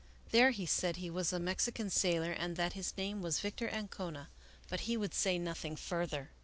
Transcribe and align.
There 0.31 0.49
he 0.49 0.65
said 0.65 0.95
he 0.95 1.11
was 1.11 1.31
a 1.31 1.37
Mexican 1.39 1.91
sailor 1.91 2.31
and 2.31 2.55
that 2.55 2.73
his 2.73 2.97
name 2.97 3.21
was 3.21 3.39
Victor 3.39 3.69
Ancona; 3.69 4.29
but 4.67 4.79
he 4.89 4.97
would 4.97 5.13
say 5.13 5.37
nothing 5.37 5.75
further. 5.75 6.31